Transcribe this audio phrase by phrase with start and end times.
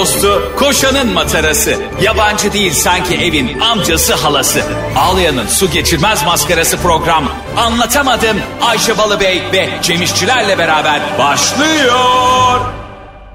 [0.00, 1.74] dostu, koşanın matarası.
[2.02, 4.62] Yabancı değil sanki evin amcası halası.
[4.96, 7.24] Ağlayan'ın su geçirmez maskarası program.
[7.56, 12.60] Anlatamadım Ayşe Balıbey ve Cemişçilerle beraber başlıyor.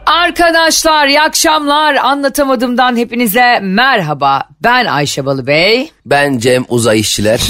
[0.05, 1.95] Arkadaşlar iyi akşamlar.
[1.95, 4.43] Anlatamadığımdan hepinize merhaba.
[4.63, 5.91] Ben Ayşe Balıbey.
[6.05, 7.41] Ben Cem Uzay İşçiler.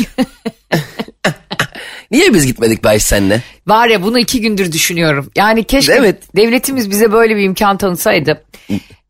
[2.11, 3.41] Niye biz gitmedik Bayş senle?
[3.67, 5.31] Var ya bunu iki gündür düşünüyorum.
[5.35, 6.35] Yani keşke Evet.
[6.35, 8.43] devletimiz bize böyle bir imkan tanısaydı.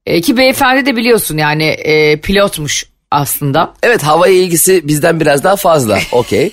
[0.05, 3.73] E, ki beyefendi de biliyorsun yani e, pilotmuş aslında.
[3.83, 5.99] Evet havaya ilgisi bizden biraz daha fazla.
[6.11, 6.51] Okey.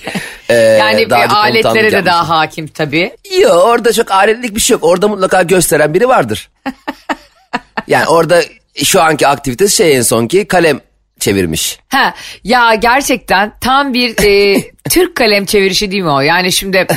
[0.49, 3.11] Ee, Yani daha bir aletlere de daha hakim tabii.
[3.41, 4.83] Yok orada çok aletlik bir şey yok.
[4.83, 6.49] Orada mutlaka gösteren biri vardır.
[7.87, 8.41] yani orada
[8.83, 10.79] şu anki aktivitesi şey en son ki kalem
[11.19, 11.79] çevirmiş.
[11.89, 12.13] Ha
[12.43, 16.19] ya gerçekten tam bir e, Türk kalem çevirişi değil mi o?
[16.21, 16.87] Yani şimdi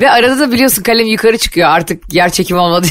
[0.00, 2.86] ve arada da biliyorsun kalem yukarı çıkıyor artık yer çekimi olmadı.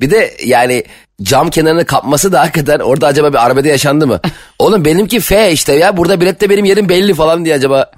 [0.00, 0.84] Bir de yani
[1.22, 4.20] cam kenarını kapması da hakikaten orada acaba bir arbede yaşandı mı?
[4.58, 7.90] Oğlum benimki F işte ya burada bilette benim yerim belli falan diye acaba.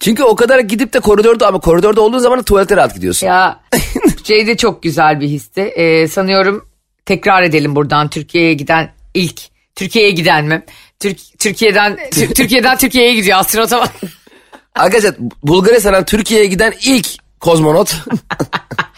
[0.00, 3.26] Çünkü o kadar gidip de koridorda ama koridorda olduğun zaman tuvalete rahat gidiyorsun.
[3.26, 3.60] Ya
[4.24, 5.60] şey de çok güzel bir histi.
[5.60, 6.68] Ee, sanıyorum
[7.06, 9.40] tekrar edelim buradan Türkiye'ye giden ilk
[9.76, 10.64] Türkiye'ye giden mi?
[11.00, 13.90] Türk, Türkiye'den Tür- Türkiye'den Türkiye'ye gidiyor astronota bak.
[14.74, 17.06] Arkadaşlar Bulgaristan'dan Türkiye'ye giden ilk
[17.40, 17.94] kozmonot.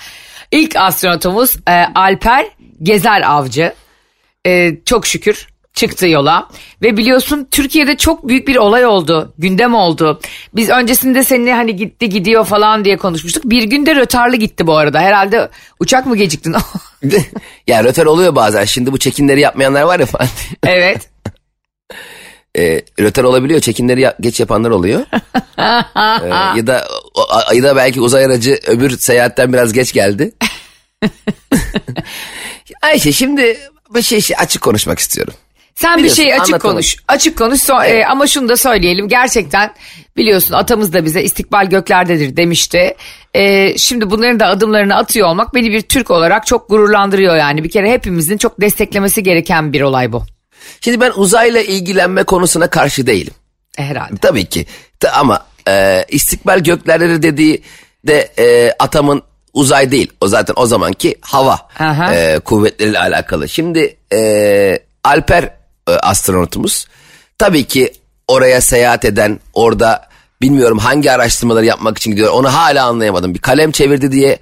[0.53, 2.47] İlk astronotumuz e, Alper
[2.83, 3.75] Gezer Avcı.
[4.47, 6.49] E, çok şükür çıktı yola.
[6.83, 9.35] Ve biliyorsun Türkiye'de çok büyük bir olay oldu.
[9.39, 10.21] Gündem oldu.
[10.55, 13.43] Biz öncesinde seninle hani gitti gidiyor falan diye konuşmuştuk.
[13.47, 15.01] Bir günde rötarlı gitti bu arada.
[15.01, 15.49] Herhalde
[15.81, 16.55] uçak mı geciktin?
[17.67, 18.65] ya röter oluyor bazen.
[18.65, 20.29] Şimdi bu çekinleri yapmayanlar var ya falan.
[20.67, 21.11] evet.
[22.59, 23.61] e, röter olabiliyor.
[23.61, 25.01] Çekinleri ya- geç yapanlar oluyor.
[25.59, 30.33] E, ya da o- ya da belki uzay aracı öbür seyahatten biraz geç geldi.
[32.83, 33.59] Ayşe şimdi
[33.95, 35.35] bir şey, şey açık konuşmak istiyorum.
[35.75, 36.75] Sen bir Biliyorsun, şey açık anlatamam.
[36.75, 36.97] konuş.
[37.09, 38.05] Açık konuş so- Evet.
[38.05, 39.09] e, ama şunu da söyleyelim.
[39.09, 39.71] Gerçekten
[40.17, 42.95] biliyorsun atamız da bize istikbal göklerdedir demişti.
[43.35, 47.65] E, şimdi bunların da adımlarını atıyor olmak beni bir Türk olarak çok gururlandırıyor yani.
[47.65, 50.23] Bir kere hepimizin çok desteklemesi gereken bir olay bu.
[50.81, 53.35] Şimdi ben uzayla ilgilenme konusuna karşı değilim.
[53.79, 54.17] E, herhalde.
[54.21, 54.67] Tabii ki.
[55.13, 57.63] Ama e, istikbal göklerleri dediği
[58.07, 59.23] de e, atamın
[59.55, 60.13] uzay değil.
[60.21, 62.15] O zaten o zamanki hava Aha.
[62.15, 63.49] e, kuvvetleriyle alakalı.
[63.49, 65.43] Şimdi e, Alper
[65.89, 66.87] e, astronotumuz
[67.39, 67.93] tabii ki
[68.29, 70.09] oraya seyahat eden orada
[70.43, 72.33] bilmiyorum hangi araştırmaları yapmak için gidiyor.
[72.33, 73.35] Onu hala anlayamadım.
[73.35, 74.39] Bir kalem çevirdi diye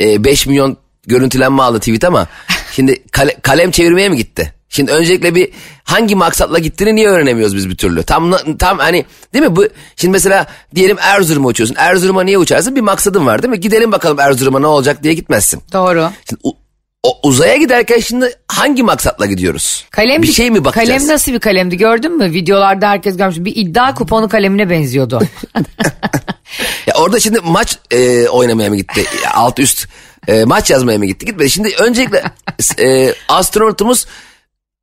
[0.00, 0.76] e, 5 milyon
[1.06, 2.26] görüntülenme aldı tweet ama
[2.72, 4.54] şimdi kale- kalem çevirmeye mi gitti?
[4.68, 5.50] Şimdi öncelikle bir
[5.84, 8.02] hangi maksatla gittiğini niye öğrenemiyoruz biz bir türlü?
[8.02, 9.04] Tam tam hani
[9.34, 11.76] değil mi bu şimdi mesela diyelim Erzurum'a uçuyorsun.
[11.78, 12.76] Erzurum'a niye uçarsın?
[12.76, 13.60] Bir maksadın var değil mi?
[13.60, 15.62] Gidelim bakalım Erzurum'a ne olacak diye gitmezsin.
[15.72, 16.10] Doğru.
[16.28, 16.40] Şimdi
[17.02, 19.84] o uzaya giderken şimdi hangi maksatla gidiyoruz?
[19.90, 20.88] Kalem bir şey mi bakacağız?
[20.88, 22.32] Kalem nasıl bir kalemdi gördün mü?
[22.32, 23.36] Videolarda herkes görmüş.
[23.38, 25.20] Bir iddia kuponu kalemine benziyordu.
[26.86, 29.04] Ya orada şimdi maç e, oynamaya mı gitti?
[29.34, 29.88] Alt üst
[30.28, 31.26] e, maç yazmaya mı gitti?
[31.26, 31.50] Gitmedi.
[31.50, 32.24] Şimdi öncelikle
[32.78, 34.06] e, astronotumuz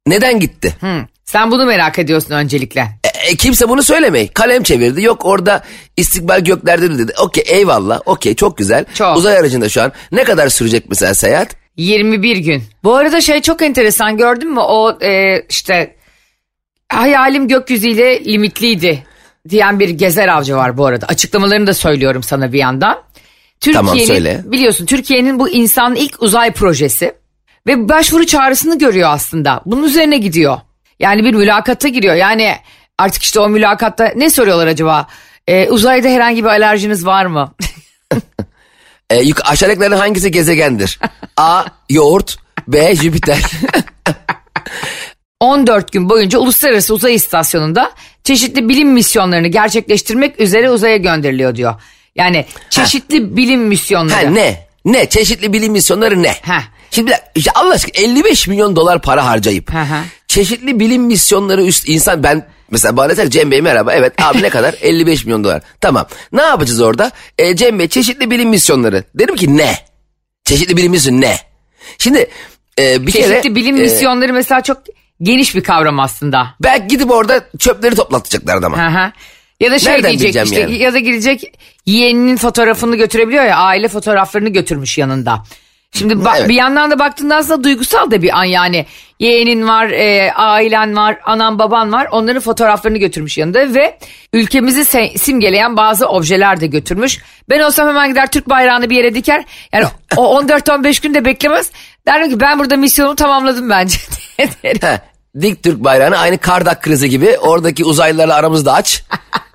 [0.08, 0.76] neden gitti?
[0.80, 1.06] Hı.
[1.26, 2.82] Sen bunu merak ediyorsun öncelikle.
[3.04, 4.28] E, e, kimse bunu söylemey.
[4.28, 5.04] Kalem çevirdi.
[5.04, 5.64] Yok orada
[5.98, 7.14] istikbal göklerde dedi.
[7.22, 8.00] Okey eyvallah.
[8.06, 8.86] Okey çok güzel.
[8.94, 9.18] Çok.
[9.18, 9.92] Uzay aracında şu an.
[10.12, 11.56] Ne kadar sürecek mesela seyahat?
[11.78, 12.64] 21 gün.
[12.84, 14.60] Bu arada şey çok enteresan gördün mü?
[14.60, 15.96] O e, işte
[16.90, 19.04] hayalim gökyüzüyle limitliydi
[19.50, 21.06] diyen bir gezer avcı var bu arada.
[21.06, 22.98] Açıklamalarını da söylüyorum sana bir yandan.
[23.74, 24.42] Tamam, Türkiye'nin söyle.
[24.46, 27.14] biliyorsun Türkiye'nin bu insan ilk uzay projesi
[27.68, 29.62] ve başvuru çağrısını görüyor aslında.
[29.66, 30.58] Bunun üzerine gidiyor.
[31.00, 32.16] Yani bir mülakata giriyor.
[32.16, 32.56] Yani
[32.98, 35.08] artık işte o mülakatta ne soruyorlar acaba?
[35.48, 37.54] E, uzayda herhangi bir alerjiniz var mı?
[39.10, 41.00] E, yuk- aşağıdakilerin hangisi gezegendir?
[41.38, 41.64] A.
[41.90, 42.38] Yoğurt.
[42.68, 42.96] B.
[42.96, 43.38] Jüpiter.
[45.40, 47.92] 14 gün boyunca Uluslararası Uzay İstasyonu'nda
[48.24, 51.82] çeşitli bilim misyonlarını gerçekleştirmek üzere uzaya gönderiliyor diyor.
[52.16, 54.26] Yani çeşitli bilim misyonları.
[54.26, 54.68] ha, ne?
[54.86, 55.10] Ne?
[55.10, 56.34] Çeşitli bilim misyonları ne?
[56.42, 56.64] Ha.
[56.92, 59.72] Şimdi işte Allah aşkına 55 milyon dolar para harcayıp
[60.28, 64.50] çeşitli bilim misyonları üst insan ben mesela bana der Cem Bey merhaba evet abi ne
[64.50, 69.36] kadar 55 milyon dolar tamam ne yapacağız orada e, Cem Bey çeşitli bilim misyonları dedim
[69.36, 69.76] ki ne
[70.44, 71.38] çeşitli bilim misyonu ne
[71.98, 72.30] şimdi
[72.80, 74.78] e, bir Çeşitli kere bilim e, misyonları mesela çok
[75.22, 76.48] geniş bir kavram aslında.
[76.64, 79.12] belki gidip orada çöpleri toplatacaklar adama Hı hı.
[79.60, 80.78] Ya da şey Nereden diyecek işte yani?
[80.78, 85.44] ya da gidecek yeğeninin fotoğrafını götürebiliyor ya aile fotoğraflarını götürmüş yanında.
[85.94, 86.50] Şimdi ba- Evet.
[86.50, 88.86] bir yandan da baktığında aslında duygusal da bir an yani.
[89.20, 92.08] Yeğenin var, e, ailen var, anan baban var.
[92.12, 93.98] Onların fotoğraflarını götürmüş yanında ve
[94.34, 94.86] ülkemizi
[95.18, 97.20] simgeleyen bazı objeler de götürmüş.
[97.50, 99.44] Ben olsam hemen gider Türk bayrağını bir yere diker.
[99.74, 99.86] Yani
[100.18, 101.72] o 14-15 gün de beklemez.
[102.08, 103.98] Derim ki ben burada misyonumu tamamladım bence
[105.42, 109.04] dik Türk bayrağını aynı Kardak krizi gibi oradaki uzaylılarla aramızda aç.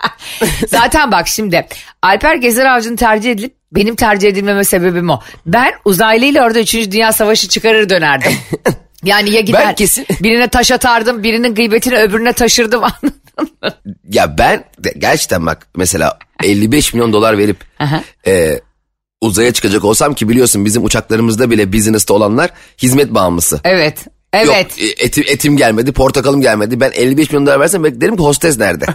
[0.68, 1.66] Zaten bak şimdi
[2.02, 5.20] Alper Gezer Avcı'nın tercih edilip benim tercih edilmeme sebebim o.
[5.46, 6.74] Ben uzaylıyla orada 3.
[6.74, 8.32] Dünya Savaşı çıkarır dönerdim.
[9.04, 13.12] Yani ya gider Ben kesin- birine taş atardım birinin gıybetini öbürüne taşırdım anladın
[13.62, 13.70] mı?
[14.08, 14.64] Ya ben
[14.98, 17.56] gerçekten bak mesela 55 milyon dolar verip
[18.26, 18.60] e,
[19.20, 22.50] uzaya çıkacak olsam ki biliyorsun bizim uçaklarımızda bile business'ta olanlar
[22.82, 23.60] hizmet bağımlısı.
[23.64, 24.06] Evet.
[24.32, 24.48] Evet.
[24.48, 26.80] Yok e, etim, etim gelmedi, portakalım gelmedi.
[26.80, 28.84] Ben 55 milyon dolar versem ben derim ki hostes nerede?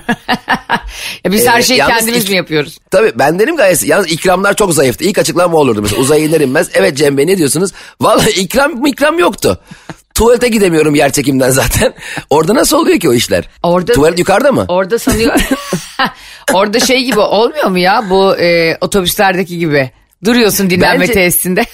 [1.25, 2.77] Ya biz her Ee, şeyi yalnız kendimiz ilk- mi yapıyoruz?
[2.91, 5.03] Tabii ben derim "Ay, yalnız ikramlar çok zayıftı.
[5.03, 6.69] İlk açıklama olurdu mesela uzaya iner inmez.
[6.73, 7.71] Evet Cem Bey ne diyorsunuz?
[8.01, 9.61] Vallahi ikram mı ikram yoktu.
[10.13, 11.93] Tuvalete gidemiyorum yer çekimden zaten.
[12.29, 13.49] Orada nasıl oluyor ki o işler?
[13.63, 14.65] Orada- Tuvalet yukarıda mı?
[14.67, 15.39] Orada sanıyor.
[16.53, 19.91] Orada şey gibi olmuyor mu ya bu e, otobüslerdeki gibi?
[20.25, 21.65] Duruyorsun dinlenme Bence- tesisinde.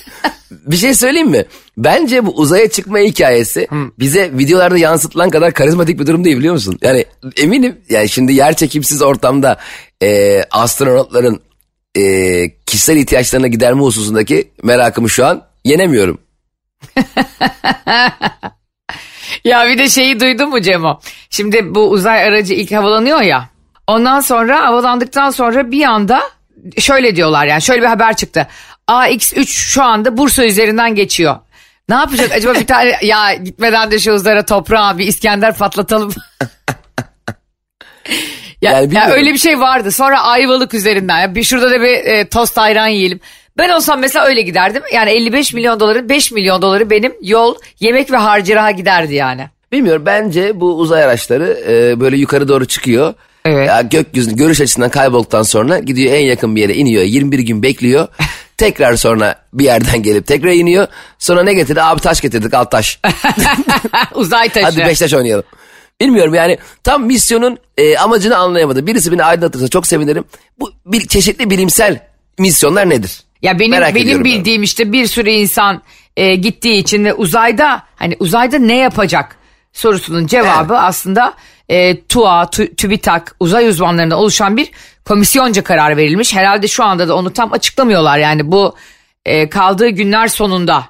[0.52, 1.46] Bir şey söyleyeyim mi?
[1.78, 3.68] Bence bu uzaya çıkma hikayesi
[4.00, 6.80] bize videolarda yansıtılan kadar karizmatik bir durum değil biliyor musun?
[6.82, 7.06] Yani
[7.38, 9.58] eminim yani şimdi yer çekimsiz ortamda
[10.04, 11.42] e, astronotların
[11.98, 12.02] e,
[12.66, 16.20] kişisel ihtiyaçlarına giderme hususundaki merakımı şu an yenemiyorum.
[19.44, 21.00] Ya bir de şeyi duydun mu Cemo?
[21.30, 23.50] Şimdi bu uzay aracı ilk havalanıyor ya.
[23.88, 26.22] Ondan sonra havalandıktan sonra bir anda
[26.80, 28.48] şöyle diyorlar yani şöyle bir haber çıktı.
[28.88, 31.36] AX3 şu anda Bursa üzerinden geçiyor.
[31.90, 36.12] Ne yapacak acaba bir tane ya gitmeden de şu uzaya toprağa bir İskender patlatalım.
[38.62, 39.92] ya, Yani ya öyle bir şey vardı.
[39.92, 43.20] Sonra Ayvalık üzerinden ya bir şurada da bir e, tost ayran yiyelim.
[43.58, 44.84] Ben olsam mesela öyle giderdim.
[44.94, 49.48] Yani 55 milyon doların 5 milyon doları benim yol, yemek ve harcıraha giderdi yani.
[49.72, 53.14] Bilmiyorum bence bu uzay araçları e, böyle yukarı doğru çıkıyor.
[53.46, 53.68] Evet.
[53.68, 57.04] Ya gökyüzünü görüş açısından kaybolduktan sonra gidiyor en yakın bir yere iniyor.
[57.04, 58.08] 21 gün bekliyor.
[58.58, 60.88] tekrar sonra bir yerden gelip tekrar iniyor.
[61.20, 61.82] Sonra ne getirdi?
[61.82, 63.00] Abi taş getirdik al taş.
[64.14, 64.66] Uzay taşı.
[64.66, 65.44] Hadi Beşiktaş oynayalım.
[66.02, 68.88] Bilmiyorum yani tam misyonun e, amacını anlayamadım.
[68.88, 70.26] Birisi beni aydınlatırsa çok sevinirim.
[70.60, 72.00] Bu bir çeşitli bilimsel
[72.40, 73.24] misyonlar nedir?
[73.42, 75.82] Ya benim Merak benim bildiğim işte bir sürü insan
[76.18, 79.38] e, gittiği için ve uzayda hani uzayda ne yapacak
[79.74, 81.34] sorusunun cevabı aslında
[81.70, 84.72] e, TUA, Tü- TÜBİTAK uzay uzmanlarından oluşan bir
[85.06, 86.36] komisyonca karar verilmiş.
[86.36, 88.76] Herhalde şu anda da onu tam açıklamıyorlar yani bu
[89.26, 90.86] e, kaldığı günler sonunda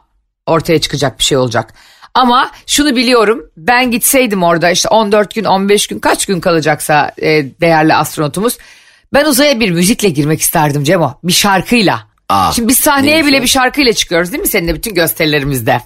[0.45, 1.73] ortaya çıkacak bir şey olacak.
[2.13, 7.45] Ama şunu biliyorum ben gitseydim orada işte 14 gün 15 gün kaç gün kalacaksa e,
[7.61, 8.57] değerli astronotumuz
[9.13, 12.07] ben uzaya bir müzikle girmek isterdim Cemo bir şarkıyla.
[12.29, 15.81] Aa, Şimdi biz sahneye bile bir şarkıyla çıkıyoruz değil mi seninle bütün gösterilerimizde?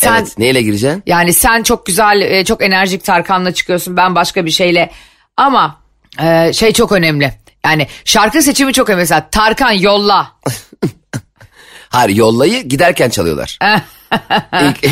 [0.00, 1.02] Sen Evet neyle gireceksin?
[1.06, 4.90] yani sen çok güzel e, çok enerjik Tarkan'la çıkıyorsun ben başka bir şeyle
[5.36, 5.80] ama
[6.22, 7.32] e, şey çok önemli.
[7.64, 9.00] Yani şarkı seçimi çok önemli.
[9.02, 10.32] Mesela Tarkan yolla.
[11.88, 13.58] Hayır yollayı giderken çalıyorlar.
[14.52, 14.88] İlk-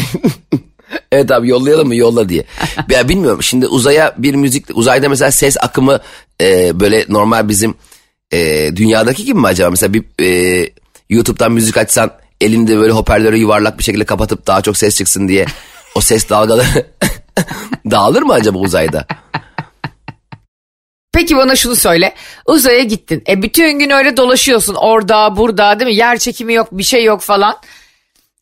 [1.12, 2.44] evet abi yollayalım mı yolla diye.
[2.90, 6.00] Ya bilmiyorum şimdi uzaya bir müzik uzayda mesela ses akımı
[6.40, 7.74] e, böyle normal bizim
[8.32, 9.70] e, dünyadaki gibi mi acaba?
[9.70, 10.70] Mesela bir e,
[11.10, 12.10] YouTube'dan müzik açsan
[12.40, 15.46] elinde böyle hoparlörü yuvarlak bir şekilde kapatıp daha çok ses çıksın diye
[15.94, 16.86] o ses dalgaları
[17.90, 19.06] dağılır mı acaba uzayda?
[21.12, 22.14] Peki bana şunu söyle.
[22.46, 23.22] Uzaya gittin.
[23.28, 25.96] E bütün gün öyle dolaşıyorsun orada burada değil mi?
[25.96, 27.56] Yer çekimi yok bir şey yok falan.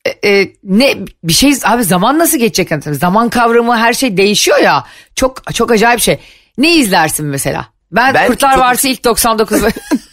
[0.05, 0.95] E, e, ne
[1.25, 2.85] bir şey abi zaman nasıl geçecek?
[2.85, 4.85] Zaman kavramı her şey değişiyor ya.
[5.15, 6.19] Çok çok acayip şey.
[6.59, 7.67] Ne izlersin mesela?
[7.93, 9.63] Ben, Ben Kurtlar çok- Varsı ilk 99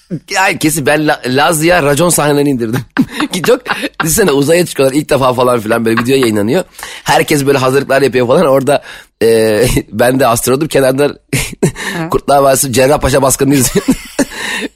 [0.60, 2.82] Kesin ben La- Lazlı'ya racon sahnelerini indirdim.
[3.32, 3.62] Ki çok
[4.04, 6.64] düşünsene uzaya çıkıyorlar ilk defa falan filan böyle video yayınlanıyor.
[7.04, 8.84] Herkes böyle hazırlıklar yapıyor falan orada
[9.24, 11.18] e, ben de astronotum kenarda
[12.12, 13.86] Kurtlar Vadisi Cerrahpaşa baskını izliyor.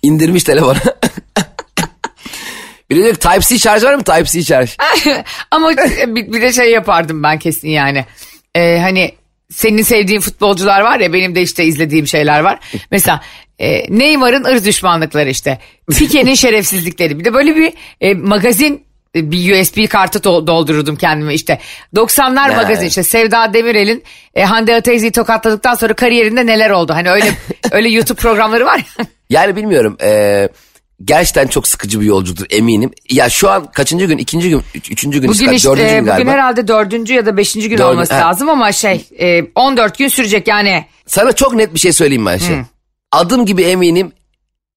[0.03, 0.77] İndirmiş telefona.
[2.89, 4.03] Bir de diyor Type-C şarj var mı?
[4.03, 4.77] Type-C şarj.
[5.51, 5.70] Ama
[6.08, 8.06] bir, bir de şey yapardım ben kesin yani.
[8.56, 9.12] Ee, hani
[9.51, 12.60] senin sevdiğin futbolcular var ya benim de işte izlediğim şeyler var.
[12.92, 13.22] Mesela
[13.60, 15.60] e, Neymar'ın ırz düşmanlıkları işte.
[15.98, 17.20] Pique'nin şerefsizlikleri.
[17.20, 18.84] Bir de böyle bir e, magazin
[19.16, 21.60] e, bir USB kartı do- doldururdum kendime işte.
[21.96, 22.56] 90'lar Ne?
[22.56, 24.04] magazin işte Sevda Demirel'in
[24.36, 26.94] e, Hande Ataizi'yi tokatladıktan sonra kariyerinde neler oldu?
[26.94, 27.25] Hani öyle
[27.72, 29.06] öyle YouTube programları var ya.
[29.30, 29.98] Yani bilmiyorum.
[30.04, 30.50] e,
[31.06, 32.92] gerçekten çok sıkıcı bir yolculuktur eminim.
[33.10, 34.18] Ya şu an kaçıncı gün?
[34.18, 34.62] ikinci gün?
[34.75, 35.30] Üç, üçüncü gün?
[35.30, 36.32] Bugün işte dördüncü gün bugün galiba.
[36.32, 38.20] herhalde dördüncü ya da beşinci gün Dördü- olması ha.
[38.27, 40.86] lazım ama şey e, 14 gün sürecek yani.
[41.08, 42.56] Sana çok net bir şey söyleyeyim ben şey.
[43.12, 44.12] Adım gibi eminim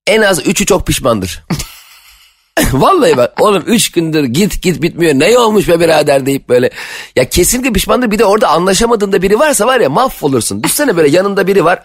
[0.07, 1.45] en az üçü çok pişmandır.
[2.73, 5.15] Vallahi bak oğlum üç gündür git git bitmiyor.
[5.15, 6.71] Ne olmuş be birader deyip böyle.
[7.17, 8.11] Ya kesinlikle pişmandır.
[8.11, 10.63] Bir de orada anlaşamadığında biri varsa var ya mahvolursun.
[10.63, 11.83] Düşsene böyle yanında biri var.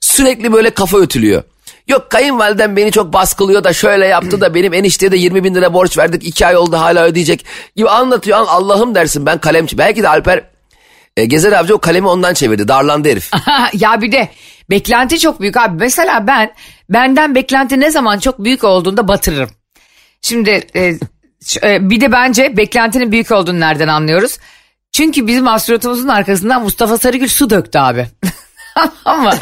[0.00, 1.42] Sürekli böyle kafa ötülüyor.
[1.88, 5.74] Yok kayınvaliden beni çok baskılıyor da şöyle yaptı da benim enişteye de 20 bin lira
[5.74, 6.24] borç verdik.
[6.24, 7.46] iki ay oldu hala ödeyecek
[7.76, 8.38] gibi anlatıyor.
[8.48, 9.78] Allah'ım dersin ben kalemçi.
[9.78, 10.44] Belki de Alper
[11.16, 12.68] e, Gezer Avcı o kalemi ondan çevirdi.
[12.68, 13.30] Darlandı herif.
[13.72, 14.28] ya bir de
[14.70, 15.76] beklenti çok büyük abi.
[15.76, 16.52] Mesela ben
[16.90, 19.50] benden beklenti ne zaman çok büyük olduğunda batırırım.
[20.22, 20.94] Şimdi e,
[21.62, 24.38] e, bir de bence beklentinin büyük olduğunu nereden anlıyoruz?
[24.92, 28.06] Çünkü bizim astronotumuzun arkasından Mustafa Sarıgül su döktü abi.
[29.04, 29.38] Ama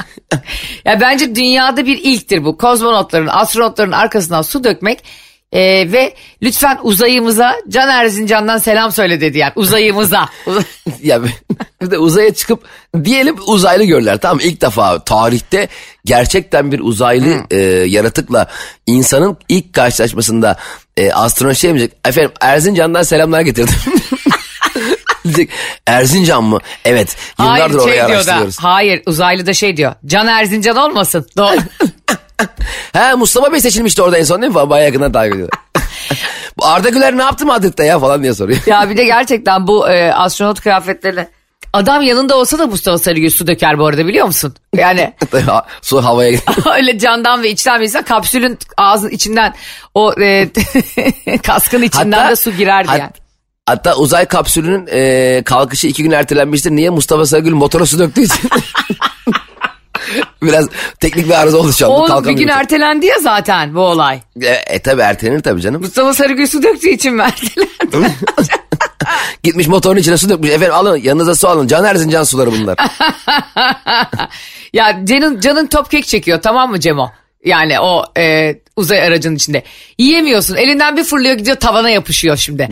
[0.84, 2.56] ya bence dünyada bir ilktir bu.
[2.58, 5.04] Kozmonotların, astronotların arkasından su dökmek
[5.52, 10.28] e, ve lütfen uzayımıza Can Erzincan'dan selam söyle dedi yani uzayımıza.
[10.46, 10.64] Uz-
[11.02, 11.22] ya
[11.82, 12.64] bir de uzaya çıkıp
[13.04, 15.68] diyelim uzaylı görürler tamam ilk defa tarihte
[16.04, 18.46] gerçekten bir uzaylı e, yaratıkla
[18.86, 20.56] insanın ilk karşılaşmasında
[20.96, 23.74] e, astronot şey demeyecek efendim Erzincan'dan selamlar getirdim.
[25.24, 25.50] Diyecek,
[25.86, 26.58] Erzincan mı?
[26.84, 27.16] Evet.
[27.38, 28.58] Yıllardır Hayır orayı şey diyor da, araştırıyoruz.
[28.58, 29.94] hayır uzaylı da şey diyor.
[30.06, 31.26] Can Erzincan olmasın.
[31.36, 31.56] Doğru.
[32.92, 34.70] He Mustafa Bey seçilmişti orada en son değil mi?
[34.70, 35.58] Bayağı yakından takip ediyorlar.
[36.58, 38.58] Bu Arda Güler ne yaptı Madrid'de ya falan diye soruyor.
[38.66, 41.28] ya bir de gerçekten bu e, astronot kıyafetlerine
[41.72, 44.54] adam yanında olsa da Mustafa Sarıgül su döker bu arada biliyor musun?
[44.76, 45.14] Yani
[45.82, 46.38] Su havaya
[46.76, 49.54] öyle candan ve içten bir insan kapsülün ağzın içinden
[49.94, 50.48] o e,
[51.46, 53.10] kaskın içinden de su girerdi hat- yani.
[53.68, 56.70] Hatta uzay kapsülünün e, kalkışı iki gün ertelenmiştir.
[56.70, 56.90] Niye?
[56.90, 58.50] Mustafa Sarıgül motora su döktüğü için.
[60.42, 60.66] Biraz
[61.00, 61.92] teknik bir arıza oldu şu an.
[61.92, 64.20] Oğlum bir gün ertelendi ya zaten bu olay.
[64.42, 65.82] E, e tabi ertelenir tabii canım.
[65.82, 68.12] Mustafa Sarıgül su döktüğü için mi ertelendi?
[69.42, 70.50] Gitmiş motorun içine su dökmüş.
[70.50, 71.66] Efendim alın yanınıza su alın.
[71.66, 72.78] Can Erzincan suları bunlar.
[74.72, 77.10] ya Can'ın Can'ın top kek çekiyor tamam mı Cemo?
[77.44, 79.62] Yani o e, uzay aracının içinde.
[79.98, 82.68] Yiyemiyorsun elinden bir fırlıyor gidiyor tavana yapışıyor şimdi.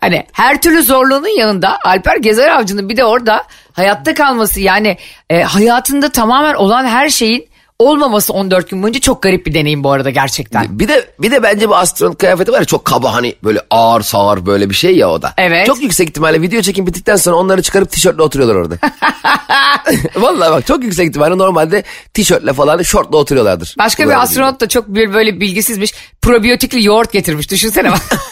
[0.00, 4.96] Hani her türlü zorluğunun yanında Alper Gezer Avcı'nın bir de orada hayatta kalması yani
[5.30, 9.92] e, hayatında tamamen olan her şeyin olmaması 14 gün boyunca çok garip bir deneyim bu
[9.92, 10.78] arada gerçekten.
[10.78, 14.02] bir de bir de bence bu astronot kıyafeti var ya çok kaba hani böyle ağır
[14.02, 15.34] sağır böyle bir şey ya o da.
[15.38, 15.66] Evet.
[15.66, 18.74] Çok yüksek ihtimalle video çekim bittikten sonra onları çıkarıp tişörtle oturuyorlar orada.
[20.16, 21.82] Vallahi bak çok yüksek ihtimalle normalde
[22.14, 23.74] tişörtle falan şortla oturuyorlardır.
[23.78, 28.00] Başka bir astronot da çok bir böyle bilgisizmiş probiyotikli yoğurt getirmiş düşünsene bak.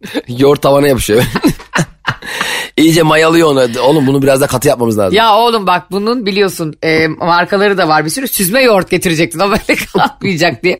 [0.28, 1.24] Yoğurt tavana yapışıyor.
[2.76, 3.80] İyice mayalıyor onu.
[3.80, 5.16] Oğlum bunu biraz da katı yapmamız lazım.
[5.16, 9.50] Ya oğlum bak bunun biliyorsun e, markaları da var bir sürü süzme yoğurt getirecektin o
[9.50, 10.78] böyle kalkmayacak diye.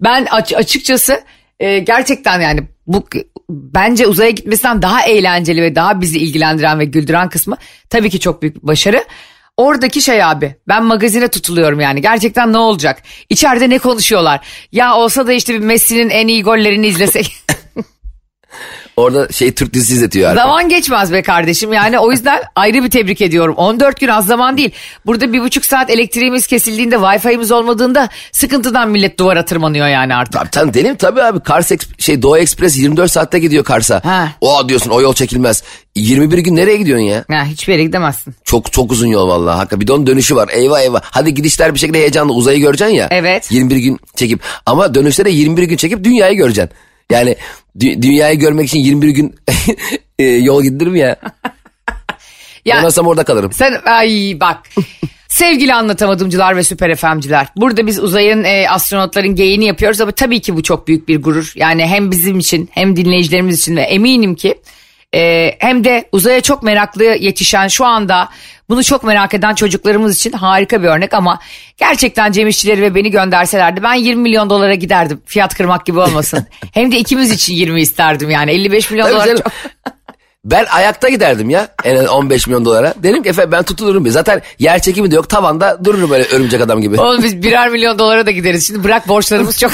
[0.00, 1.20] Ben aç, açıkçası
[1.60, 3.04] e, gerçekten yani bu
[3.50, 7.56] bence uzaya gitmesinden daha eğlenceli ve daha bizi ilgilendiren ve güldüren kısmı
[7.90, 9.04] tabii ki çok büyük bir başarı.
[9.56, 13.02] Oradaki şey abi ben magazine tutuluyorum yani gerçekten ne olacak?
[13.28, 14.46] İçeride ne konuşuyorlar?
[14.72, 17.36] Ya olsa da işte bir Messi'nin en iyi gollerini izlesek.
[18.96, 20.30] Orada şey Türk dizisi izletiyor.
[20.30, 20.42] Erkan.
[20.42, 23.54] Zaman geçmez be kardeşim yani o yüzden ayrı bir tebrik ediyorum.
[23.56, 24.70] 14 gün az zaman değil.
[25.06, 30.32] Burada bir buçuk saat elektriğimiz kesildiğinde Wi-Fi'miz olmadığında sıkıntıdan millet duvara tırmanıyor yani artık.
[30.32, 30.96] Tabii tabii deli mi?
[30.96, 34.04] Tabii abi Kars şey Doğu Ekspres 24 saatte gidiyor Kars'a.
[34.04, 34.28] Ha.
[34.40, 35.62] O diyorsun o yol çekilmez.
[35.96, 37.24] 21 gün nereye gidiyorsun ya?
[37.30, 38.34] Ya hiçbir yere gidemezsin.
[38.44, 39.56] Çok çok uzun yol vallahi.
[39.56, 40.48] Hakikaten bir de onun dönüşü var.
[40.52, 41.00] Eyvah eyvah.
[41.04, 43.08] Hadi gidişler bir şekilde heyecanlı uzayı göreceksin ya.
[43.10, 43.52] Evet.
[43.52, 46.76] 21 gün çekip ama dönüşte de 21 gün çekip dünyayı göreceksin.
[47.10, 47.36] Yani
[47.78, 49.34] dü- dünyayı görmek için 21 gün
[50.18, 51.16] e, yol gidilir ya?
[52.64, 53.52] Ya Ben olsam orada kalırım.
[53.52, 54.58] sen ay bak.
[55.28, 57.46] Sevgili anlatamadımcılar ve süper efemciler.
[57.56, 61.52] Burada biz uzayın e, astronotların geyini yapıyoruz ama tabii ki bu çok büyük bir gurur.
[61.56, 64.54] Yani hem bizim için hem dinleyicilerimiz için ve eminim ki
[65.14, 68.28] e, hem de uzaya çok meraklı yetişen şu anda
[68.68, 71.38] bunu çok merak eden çocuklarımız için harika bir örnek ama
[71.76, 75.22] gerçekten Cem İşçileri ve beni gönderselerdi ben 20 milyon dolara giderdim.
[75.26, 76.46] Fiyat kırmak gibi olmasın.
[76.72, 79.42] hem de ikimiz için 20 isterdim yani 55 milyon Tabii dolar canım.
[79.42, 79.52] çok.
[80.44, 82.94] Ben ayakta giderdim ya en az 15 milyon dolara.
[83.02, 84.04] Dedim ki efendim ben tutulurum.
[84.04, 84.10] bir.
[84.10, 85.28] Zaten yer çekimi de yok.
[85.28, 87.00] Tavanda dururum böyle örümcek adam gibi.
[87.00, 88.66] Oğlum biz birer milyon dolara da gideriz.
[88.66, 89.72] Şimdi bırak borçlarımız çok.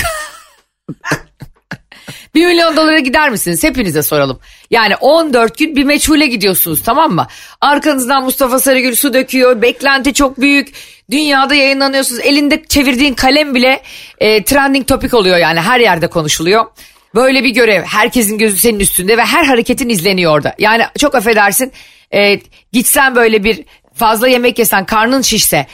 [2.35, 3.65] bir milyon dolara gider misiniz?
[3.65, 4.39] Hepinize soralım.
[4.71, 7.27] Yani 14 gün bir meçhule gidiyorsunuz tamam mı?
[7.61, 9.63] Arkanızdan Mustafa Sarıgül su döküyor.
[9.63, 10.73] Beklenti çok büyük.
[11.11, 12.21] Dünyada yayınlanıyorsunuz.
[12.21, 13.83] Elinde çevirdiğin kalem bile
[14.19, 16.67] e, trending topik oluyor yani her yerde konuşuluyor.
[17.15, 17.83] Böyle bir görev.
[17.83, 20.55] Herkesin gözü senin üstünde ve her hareketin izleniyor orada.
[20.59, 21.73] Yani çok affedersin
[22.15, 22.41] e,
[22.73, 25.67] gitsen böyle bir fazla yemek yesen karnın şişse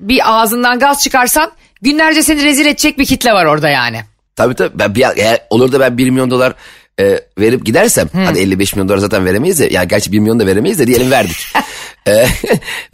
[0.00, 1.52] bir ağzından gaz çıkarsan
[1.82, 4.00] günlerce seni rezil edecek bir kitle var orada yani.
[4.36, 4.78] Tabii tabii.
[4.78, 6.54] Ben bir, eğer olur da ben 1 milyon dolar
[7.00, 10.46] e, verip gidersem hadi 55 milyon dolar zaten veremeyiz de yani gerçi 1 milyon da
[10.46, 11.36] veremeyiz de diyelim verdik.
[12.08, 12.26] e,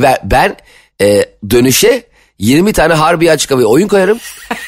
[0.00, 0.56] ve ben
[1.00, 2.02] e, dönüşe
[2.38, 4.18] 20 tane Harbiye açık havaya oyun koyarım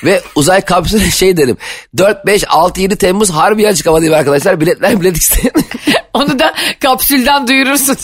[0.05, 1.57] ve uzay kapsülü şey derim.
[1.97, 4.61] 4, 5, 6, 7 Temmuz Harbiye açık hava diyeyim arkadaşlar.
[4.61, 5.53] Biletler bilet isteyin.
[6.15, 7.97] Onu da kapsülden duyurursun.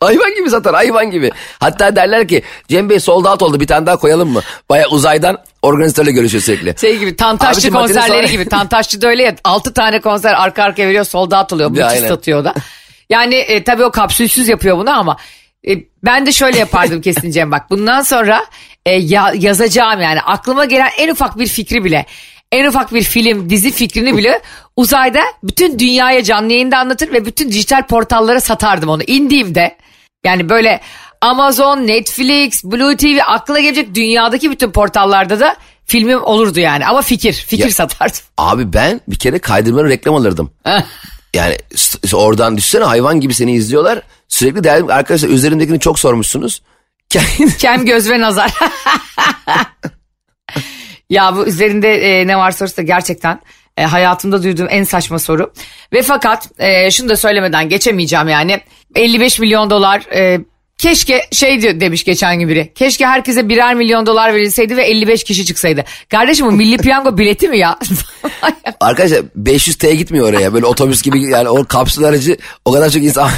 [0.00, 1.30] hayvan gibi satar hayvan gibi.
[1.58, 4.40] Hatta derler ki Cem Bey sold out oldu bir tane daha koyalım mı?
[4.68, 6.74] Baya uzaydan organizatörle görüşüyor sürekli.
[6.80, 8.48] Şey gibi Tantaşçı Abicim, konserleri gibi.
[8.48, 11.70] Tantaşçı da öyle ya 6 tane konser arka arkaya veriyor sold out oluyor.
[11.70, 12.54] Müthiş satıyor da.
[13.10, 15.16] Yani e, tabii o kapsülsüz yapıyor bunu ama
[15.68, 15.72] e,
[16.04, 17.70] ben de şöyle yapardım kesin Cem bak.
[17.70, 18.44] Bundan sonra
[18.86, 22.06] e, ya- yazacağım yani aklıma gelen en ufak bir fikri bile
[22.52, 24.40] en ufak bir film, dizi fikrini bile
[24.76, 29.02] uzayda bütün dünyaya canlı yayında anlatır ve bütün dijital portallara satardım onu.
[29.06, 29.76] indiğimde
[30.24, 30.80] yani böyle
[31.24, 36.86] Amazon, Netflix, Blue TV aklına gelecek dünyadaki bütün portallarda da filmim olurdu yani.
[36.86, 38.20] Ama fikir, fikir Ya- satardım.
[38.38, 40.50] Abi ben bir kere kaydırmanın reklam alırdım.
[41.34, 41.56] Yani
[42.14, 44.02] oradan düşsene hayvan gibi seni izliyorlar.
[44.28, 46.62] Sürekli derdim arkadaşlar üzerindekini çok sormuşsunuz.
[47.58, 48.54] Kem göz ve nazar.
[51.10, 53.40] ya bu üzerinde e, ne var sorusu da gerçekten
[53.76, 55.52] e, hayatımda duyduğum en saçma soru.
[55.92, 58.60] Ve fakat e, şunu da söylemeden geçemeyeceğim yani
[58.94, 60.40] 55 milyon dolar e,
[60.78, 62.72] keşke şey diyor- demiş geçen gün biri.
[62.74, 65.84] Keşke herkese birer milyon dolar verilseydi ve 55 kişi çıksaydı.
[66.08, 67.78] Kardeşim bu milli piyango bileti mi ya?
[68.80, 70.54] Arkadaşlar 500T gitmiyor oraya.
[70.54, 73.30] Böyle otobüs gibi yani o kapsül aracı o kadar çok insan.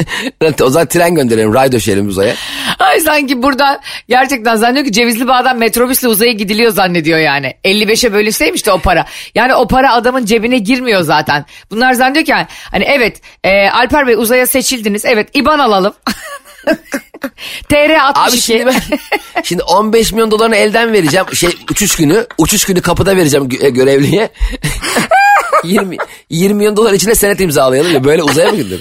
[0.62, 1.54] o zaman tren gönderelim.
[1.54, 2.34] Ray döşeyelim uzaya.
[2.78, 7.54] Ay sanki buradan gerçekten zannediyor ki Cevizli Bağ'dan metrobüsle uzaya gidiliyor zannediyor yani.
[7.64, 9.06] 55'e bölünseymiş de o para.
[9.34, 11.44] Yani o para adamın cebine girmiyor zaten.
[11.70, 15.04] Bunlar zannediyor ki yani, hani evet e, Alper Bey uzaya seçildiniz.
[15.04, 15.92] Evet İban alalım.
[17.68, 18.20] TR 62.
[18.20, 18.98] Abi şimdi ben
[19.44, 21.26] şimdi 15 milyon dolarını elden vereceğim.
[21.34, 22.26] Şey uçuş günü.
[22.38, 24.28] Uçuş günü kapıda vereceğim gö- e, görevliye.
[25.64, 25.96] 20,
[26.30, 28.80] 20 milyon dolar içine senet imzalayalım ya böyle uzaya mı gidilir?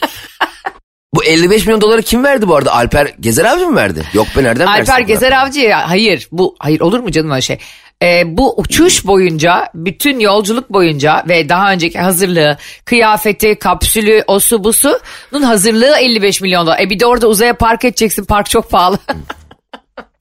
[1.14, 2.74] Bu 55 milyon doları kim verdi bu arada?
[2.74, 4.04] Alper Gezer Avcı mı verdi?
[4.14, 4.92] Yok be nereden versin?
[4.92, 7.58] Alper Gezer Avcı ya hayır bu hayır olur mu canım öyle şey.
[8.04, 15.42] Ee, bu uçuş boyunca bütün yolculuk boyunca ve daha önceki hazırlığı kıyafeti kapsülü osu busunun
[15.44, 16.80] hazırlığı 55 milyon dolar.
[16.82, 18.98] E bir de orada uzaya park edeceksin park çok pahalı.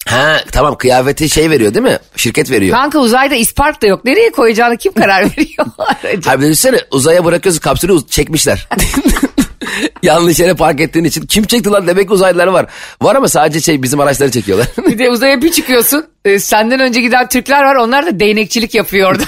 [0.08, 1.98] Ha tamam kıyafeti şey veriyor değil mi?
[2.16, 2.76] Şirket veriyor.
[2.76, 5.66] Kanka uzayda ispark da yok nereye koyacağını kim karar veriyor?
[5.78, 8.68] Hayır düşünsene uzaya bırakıyorsun kapsülü uz- çekmişler.
[10.02, 11.26] Yanlış yere park ettiğin için.
[11.26, 12.66] Kim çekti lan demek uzaylılar var.
[13.02, 14.66] Var ama sadece şey bizim araçları çekiyorlar.
[14.86, 19.10] bir de uzaya bir çıkıyorsun e, senden önce giden Türkler var onlar da değnekçilik yapıyor
[19.10, 19.22] orada.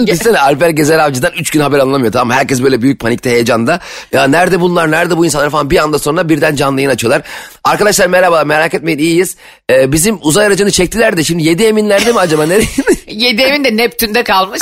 [0.06, 2.36] Düşünsene Alper Gezer Avcı'dan 3 gün haber alınamıyor tamam?
[2.36, 3.80] Herkes böyle büyük panikte heyecanda.
[4.12, 7.22] Ya nerede bunlar nerede bu insanlar falan bir anda sonra birden canlı yayın açıyorlar.
[7.64, 9.36] Arkadaşlar merhaba merak etmeyin iyiyiz.
[9.70, 12.68] Ee, bizim uzay aracını çektiler de şimdi 7 eminlerde mi acaba nereye?
[13.06, 14.60] Yedi evin de Neptün'de kalmış.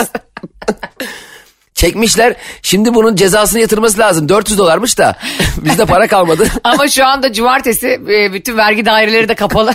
[1.82, 4.28] Çekmişler şimdi bunun cezasını yatırması lazım.
[4.28, 5.16] 400 dolarmış da
[5.56, 6.48] bizde para kalmadı.
[6.64, 9.74] Ama şu anda cumartesi e, bütün vergi daireleri de kapalı.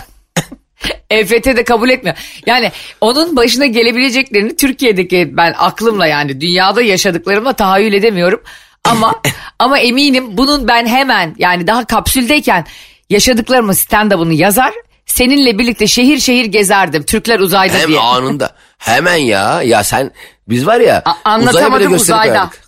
[1.10, 2.16] EFT de kabul etmiyor.
[2.46, 8.42] Yani onun başına gelebileceklerini Türkiye'deki ben aklımla yani dünyada yaşadıklarımla tahayyül edemiyorum.
[8.84, 9.14] Ama
[9.58, 12.64] ama eminim bunun ben hemen yani daha kapsüldeyken
[13.10, 14.74] yaşadıklarımı stand-up'ını yazar.
[15.06, 17.02] Seninle birlikte şehir şehir gezerdim.
[17.02, 17.98] Türkler uzayda Hem diye.
[18.00, 18.54] anında.
[18.78, 19.62] Hemen ya.
[19.62, 20.10] Ya sen
[20.48, 21.02] biz var ya.
[21.04, 22.50] A- uzaya anlatamadım bile gösteri uzayda.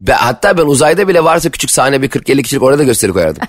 [0.00, 3.42] Ben, hatta ben uzayda bile varsa küçük sahne bir 40-50 kişilik orada gösteri koyardım.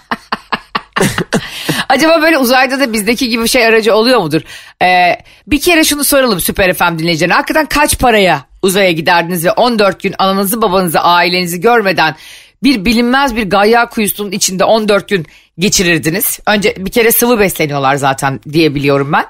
[1.90, 4.42] Acaba böyle uzayda da bizdeki gibi bir şey aracı oluyor mudur?
[4.84, 7.34] Ee, bir kere şunu soralım Süper FM dinleyicilerine.
[7.34, 12.16] Hakikaten kaç paraya uzaya giderdiniz ve 14 gün ananızı babanızı ailenizi görmeden
[12.64, 15.28] bir bilinmez bir gayya kuyusunun içinde 14 gün
[15.60, 16.40] geçirirdiniz.
[16.48, 19.26] Önce bir kere sıvı besleniyorlar zaten diye biliyorum ben.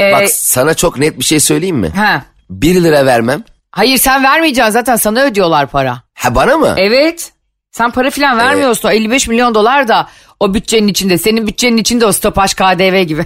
[0.00, 1.88] Ee, Bak sana çok net bir şey söyleyeyim mi?
[1.96, 2.22] ha.
[2.50, 3.44] 1 lira vermem.
[3.70, 6.02] Hayır sen vermeyeceksin zaten sana ödüyorlar para.
[6.14, 6.74] Ha bana mı?
[6.76, 7.32] Evet.
[7.72, 8.88] Sen para falan vermiyorsun.
[8.88, 10.08] O 55 milyon dolar da
[10.40, 11.18] o bütçenin içinde.
[11.18, 13.24] Senin bütçenin içinde o stopaj KDV gibi.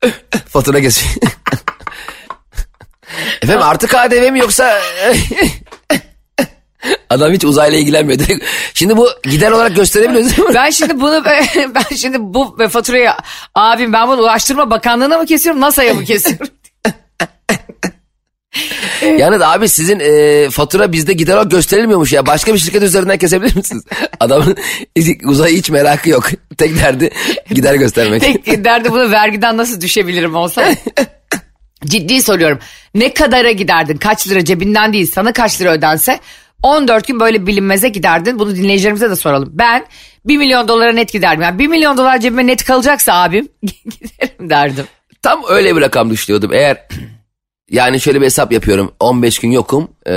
[0.48, 1.14] Fatura geçiyor.
[3.42, 4.78] Efendim artı KDV mi yoksa...
[7.10, 8.20] Adam hiç uzayla ilgilenmiyor.
[8.74, 10.54] Şimdi bu gider olarak gösterebiliyoruz değil mi?
[10.54, 11.24] Ben şimdi bunu
[11.74, 13.10] ben şimdi bu faturayı
[13.54, 16.48] abim ben bunu Ulaştırma Bakanlığı'na mı kesiyorum NASA'ya mı kesiyorum?
[19.18, 22.26] Yani da abi sizin e, fatura bizde gider olarak gösterilmiyormuş ya.
[22.26, 23.84] Başka bir şirket üzerinden kesebilir misiniz?
[24.20, 24.56] Adamın
[25.24, 26.30] uzaya hiç merakı yok.
[26.58, 27.10] Tek derdi
[27.50, 28.22] gider göstermek.
[28.44, 30.74] Tek derdi bunu vergiden nasıl düşebilirim olsa.
[31.84, 32.58] Ciddi soruyorum.
[32.94, 33.96] Ne kadara giderdin?
[33.96, 36.20] Kaç lira cebinden değil sana kaç lira ödense
[36.62, 38.38] 14 gün böyle bilinmeze giderdin.
[38.38, 39.48] Bunu dinleyicilerimize de soralım.
[39.52, 39.86] Ben
[40.24, 41.42] 1 milyon dolara net giderdim.
[41.42, 44.84] Yani 1 milyon dolar cebime net kalacaksa abim giderim derdim.
[45.22, 46.52] Tam öyle bir rakam düşünüyordum.
[46.52, 46.86] Eğer
[47.70, 48.92] yani şöyle bir hesap yapıyorum.
[49.00, 49.88] 15 gün yokum.
[50.08, 50.12] E,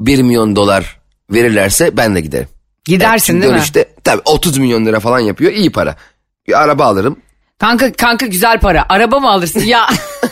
[0.00, 1.00] 1 milyon dolar
[1.30, 2.48] verirlerse ben de giderim.
[2.84, 3.56] Gidersin Çünkü değil mi?
[3.56, 5.52] dönüşte tabii 30 milyon lira falan yapıyor.
[5.52, 5.96] iyi para.
[6.48, 7.16] Bir araba alırım.
[7.58, 8.86] Kanka kanka güzel para.
[8.88, 9.60] Araba mı alırsın?
[9.60, 9.86] Ya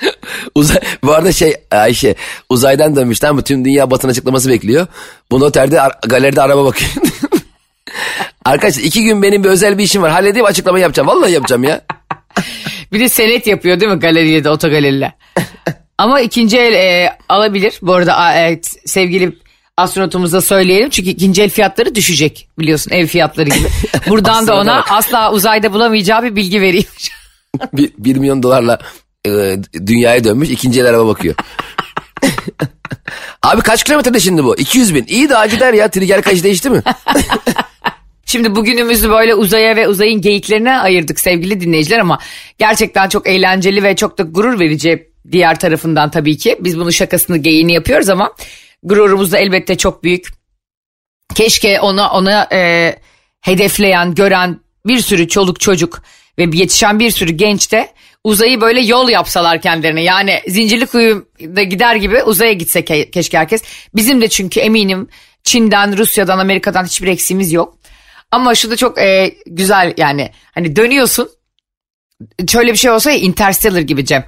[0.54, 2.14] Uzay, bu arada şey Ayşe
[2.48, 3.42] uzaydan dönmüş tamam mı?
[3.42, 4.86] Tüm dünya basın açıklaması bekliyor.
[5.30, 6.90] Bu noterde ar- galeride araba bakıyor.
[8.44, 10.10] Arkadaşlar iki gün benim bir özel bir işim var.
[10.10, 11.08] Halledeyim açıklama yapacağım.
[11.08, 11.80] Vallahi yapacağım ya.
[12.92, 15.14] bir de senet yapıyor değil mi galeriyle de otogaleriyle.
[15.98, 17.78] Ama ikinci el e, alabilir.
[17.82, 19.32] Bu arada e, sevgili
[19.76, 20.90] astronotumuza söyleyelim.
[20.90, 23.68] Çünkü ikinci el fiyatları düşecek biliyorsun ev fiyatları gibi.
[24.08, 26.86] Buradan da ona asla uzayda bulamayacağı bir bilgi vereyim.
[27.72, 28.78] bir, bir milyon dolarla
[29.26, 31.34] e, dünyaya dönmüş ikinci el araba bakıyor.
[33.42, 34.56] Abi kaç kilometrede şimdi bu?
[34.56, 35.04] 200 bin.
[35.08, 35.90] İyi daha gider ya.
[35.90, 36.82] Trigger kaç değişti mi?
[38.26, 42.18] Şimdi bugünümüzü böyle uzaya ve uzayın geyiklerine ayırdık sevgili dinleyiciler ama
[42.58, 46.58] gerçekten çok eğlenceli ve çok da gurur verici diğer tarafından tabii ki.
[46.60, 48.32] Biz bunu şakasını geyiğini yapıyoruz ama
[48.82, 50.26] gururumuz da elbette çok büyük.
[51.34, 52.92] Keşke ona ona e,
[53.40, 56.02] hedefleyen, gören bir sürü çoluk çocuk
[56.38, 57.92] ve yetişen bir sürü genç de
[58.24, 60.02] uzayı böyle yol yapsalar kendilerine.
[60.02, 63.62] Yani Zincirlikuyu'da gider gibi uzaya gitse ke- keşke herkes.
[63.94, 65.08] Bizim de çünkü eminim
[65.44, 67.78] Çin'den, Rusya'dan, Amerika'dan hiçbir eksiğimiz yok.
[68.30, 71.28] Ama şu da çok e, güzel yani hani dönüyorsun.
[72.48, 74.24] Şöyle bir şey olsa ya Interstellar gibi Cem.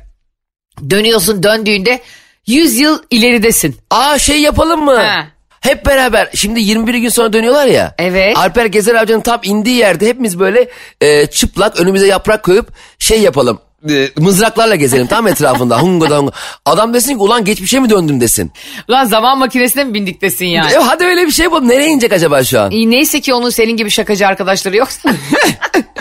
[0.90, 2.00] Dönüyorsun döndüğünde
[2.46, 3.76] 100 yıl ileridesin.
[3.90, 5.02] Aa şey yapalım mı?
[5.02, 5.37] He.
[5.60, 7.94] Hep beraber şimdi 21 gün sonra dönüyorlar ya.
[7.98, 8.36] Evet.
[8.38, 10.68] Alper Gezer Avcı'nın tam indiği yerde hepimiz böyle
[11.00, 12.68] e, çıplak önümüze yaprak koyup
[12.98, 13.60] şey yapalım.
[13.90, 15.78] E, mızraklarla gezelim tam etrafında.
[15.82, 16.32] hunga da hunga.
[16.64, 18.52] Adam desin ki ulan geçmişe mi döndüm desin.
[18.88, 20.72] Ulan zaman makinesine mi bindik desin yani.
[20.72, 21.68] E, hadi öyle bir şey yapalım.
[21.68, 22.70] Nereye inecek acaba şu an?
[22.70, 25.10] İyi, neyse ki onun senin gibi şakacı arkadaşları yoksa.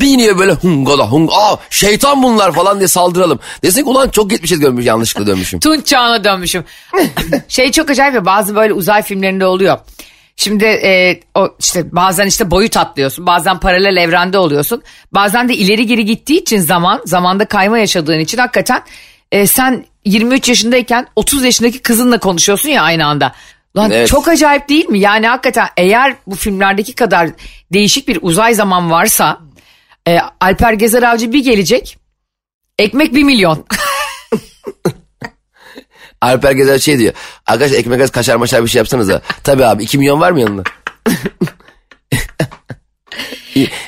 [0.00, 1.34] Bir iniyor böyle hunga da hunga.
[1.34, 3.38] Aa şeytan bunlar falan diye saldıralım.
[3.62, 5.60] Desin ulan çok geçmişe dönmüş yanlışlıkla dönmüşüm.
[5.60, 6.64] Tunç çağına dönmüşüm.
[7.48, 9.78] şey çok acayip ya bazı böyle uzay filmlerinde oluyor.
[10.36, 13.26] Şimdi e, o işte bazen işte boyut atlıyorsun.
[13.26, 14.82] Bazen paralel evrende oluyorsun.
[15.12, 18.82] Bazen de ileri geri gittiği için zaman zamanda kayma yaşadığın için hakikaten
[19.32, 23.32] e, sen 23 yaşındayken 30 yaşındaki kızınla konuşuyorsun ya aynı anda.
[23.76, 24.08] Lan Evet.
[24.08, 24.98] çok acayip değil mi?
[24.98, 27.28] Yani hakikaten eğer bu filmlerdeki kadar
[27.72, 29.38] değişik bir uzay zaman varsa
[30.08, 31.98] e, Alper Gezer Avcı bir gelecek.
[32.78, 33.66] Ekmek bir milyon.
[36.20, 37.12] Alper Gezer şey diyor.
[37.46, 39.22] Arkadaşlar ekmek arası kaşar maşar bir şey yapsanız da.
[39.44, 40.62] Tabii abi 2 milyon var mı yanında?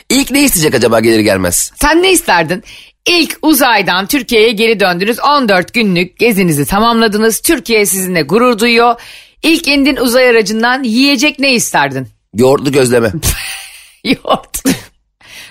[0.09, 1.73] İlk ne isteyecek acaba gelir gelmez?
[1.81, 2.65] Sen ne isterdin?
[3.07, 5.21] İlk uzaydan Türkiye'ye geri döndünüz.
[5.21, 7.41] 14 günlük gezinizi tamamladınız.
[7.41, 9.01] Türkiye sizinle gurur duyuyor.
[9.43, 12.09] İlk indin uzay aracından yiyecek ne isterdin?
[12.35, 13.13] Yoğurtlu gözleme.
[14.05, 14.63] Yoğurt.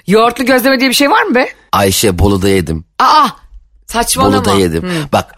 [0.08, 1.48] Yoğurtlu gözleme diye bir şey var mı be?
[1.72, 2.86] Ayşe Bolu'da yedim.
[3.00, 3.28] Aa
[3.88, 4.36] saçmalama.
[4.38, 4.84] Bolu'da yedim.
[4.84, 4.94] Hı.
[5.14, 5.36] Bak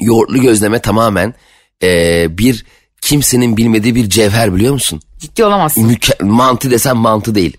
[0.00, 1.34] yoğurtlu gözleme tamamen
[1.82, 2.64] eee, bir
[3.00, 5.00] kimsenin bilmediği bir cevher biliyor musun?
[5.18, 5.88] Ciddi olamazsın.
[5.90, 7.56] Müke- mantı desem mantı değil.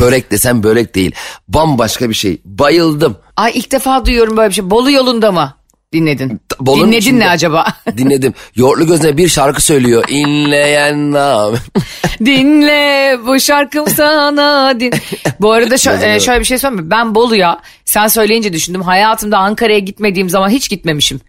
[0.00, 1.12] Börek desem börek değil.
[1.48, 2.40] Bambaşka bir şey.
[2.44, 3.18] Bayıldım.
[3.36, 4.70] Ay ilk defa duyuyorum böyle bir şey.
[4.70, 5.54] Bolu yolunda mı
[5.92, 6.40] dinledin?
[6.60, 7.20] Bolu'nun Dinledin içinde.
[7.24, 7.66] ne acaba?
[7.96, 8.34] Dinledim.
[8.56, 10.04] Yoğurtlu gözleme bir şarkı söylüyor.
[10.08, 11.54] İnleyen nam.
[12.24, 14.92] Dinle bu şarkım sana din.
[15.40, 16.90] Bu arada şö- e, şöyle bir şey söyleyeyim mi?
[16.90, 18.82] Ben Bolu'ya sen söyleyince düşündüm.
[18.82, 21.20] Hayatımda Ankara'ya gitmediğim zaman hiç gitmemişim.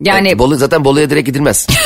[0.00, 1.66] Yani Bolu zaten Bolu'ya direkt gidilmez.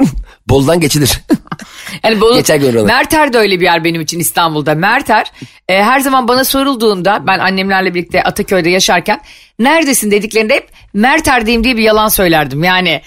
[0.48, 1.20] Bolu'dan geçilir.
[2.04, 2.86] yani Bolu, Geçen gün oralar.
[2.86, 4.74] Merter de öyle bir yer benim için İstanbul'da.
[4.74, 5.32] Merter
[5.68, 9.20] e, her zaman bana sorulduğunda ben annemlerle birlikte Ataköy'de yaşarken
[9.58, 12.64] neredesin dediklerinde hep Merter'deyim diye bir yalan söylerdim.
[12.64, 13.02] Yani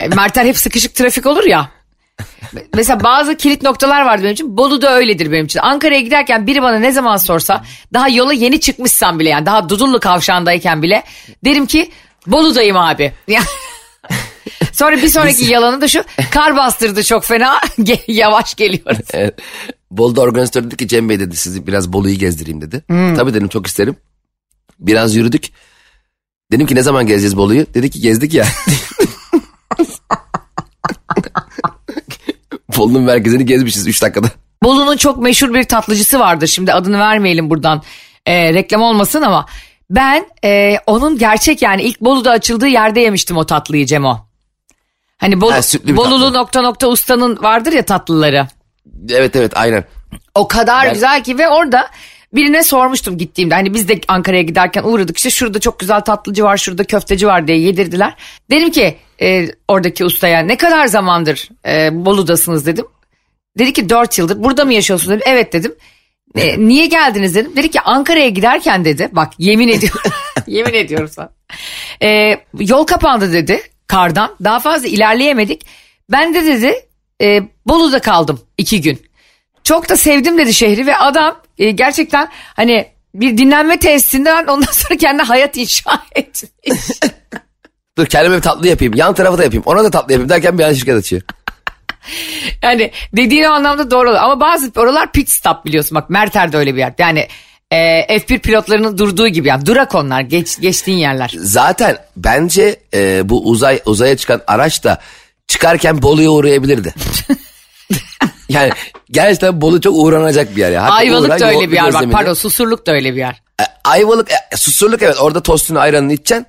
[0.00, 1.70] e, Merter hep sıkışık trafik olur ya.
[2.74, 4.56] Mesela bazı kilit noktalar vardı benim için.
[4.56, 5.60] Bolu da öyledir benim için.
[5.60, 10.00] Ankara'ya giderken biri bana ne zaman sorsa daha yola yeni çıkmışsam bile yani daha Dudullu
[10.00, 11.02] kavşağındayken bile
[11.44, 11.90] derim ki
[12.26, 13.12] Bolu'dayım abi.
[13.28, 13.44] Yani-
[14.72, 17.60] Sonra bir sonraki yalanı da şu kar bastırdı çok fena
[18.06, 19.06] yavaş geliyoruz.
[19.12, 19.34] Evet.
[19.90, 22.84] Bolu'da organizatör dedi ki Cem Bey dedi sizi biraz Bolu'yu gezdireyim dedi.
[22.88, 23.96] Tabii dedim çok isterim.
[24.78, 25.50] Biraz yürüdük.
[26.52, 27.66] Dedim ki ne zaman gezeceğiz Bolu'yu?
[27.74, 28.46] Dedi ki gezdik ya.
[32.76, 34.30] Bolu'nun merkezini gezmişiz 3 dakikada.
[34.62, 36.46] Bolu'nun çok meşhur bir tatlıcısı vardır.
[36.46, 37.82] Şimdi adını vermeyelim buradan
[38.26, 39.46] e, reklam olmasın ama
[39.90, 44.28] ben e, onun gerçek yani ilk Bolu'da açıldığı yerde yemiştim o tatlıyı Cemo.
[45.18, 46.38] Hani Bolu, Ha, sütlü bir Bolulu tatlı.
[46.38, 48.46] nokta nokta ustanın vardır ya tatlıları.
[49.10, 49.84] Evet evet aynen.
[50.34, 51.90] O kadar Ben- güzel ki ve orada
[52.32, 53.54] birine sormuştum gittiğimde.
[53.54, 57.46] Hani biz de Ankara'ya giderken uğradık işte şurada çok güzel tatlıcı var şurada köfteci var
[57.48, 58.14] diye yedirdiler.
[58.50, 62.86] Dedim ki e, oradaki ustaya ne kadar zamandır e, Bolu'dasınız dedim.
[63.58, 65.22] Dedi ki 4 yıldır burada mı yaşıyorsunuz dedim.
[65.26, 65.74] Evet dedim.
[66.36, 67.52] "E, niye geldiniz dedim.
[67.56, 70.10] Dedi ki Ankara'ya giderken dedi bak yemin ediyorum
[70.46, 71.30] yemin ediyorum sana.
[72.02, 75.66] E, yol kapandı dedi kardan daha fazla ilerleyemedik.
[76.10, 76.74] Ben de dedi
[77.22, 79.02] e, Bolu'da kaldım iki gün.
[79.64, 84.96] Çok da sevdim dedi şehri ve adam e, gerçekten hani bir dinlenme tesisinden ondan sonra
[84.96, 86.50] kendi hayat inşa etmiş.
[87.98, 88.94] Dur kendime bir tatlı yapayım.
[88.94, 89.62] Yan tarafa da yapayım.
[89.66, 91.22] Ona da tatlı yapayım derken bir an şirket açıyor.
[92.62, 94.18] Yani dediğin o anlamda doğru olur.
[94.18, 95.94] Ama bazı oralar pit stop biliyorsun.
[95.94, 96.94] Bak Merter de öyle bir yer.
[96.98, 97.28] Yani
[97.70, 97.76] e,
[98.18, 101.32] F1 pilotlarının durduğu gibi yani durak onlar geç, geçtiğin yerler.
[101.38, 105.00] Zaten bence e, bu uzay uzaya çıkan araç da
[105.48, 106.94] çıkarken Bolu'ya uğrayabilirdi.
[108.48, 108.70] yani
[109.10, 110.70] gerçekten Bolu çok uğranacak bir yer.
[110.70, 110.82] Ya.
[110.82, 113.42] Hatta Ayvalık uğran da öyle bir yer bak pardon Susurluk da öyle bir yer.
[113.60, 116.46] E, Ayvalık, e, susurluk evet orada tostunu ayranını içeceksin.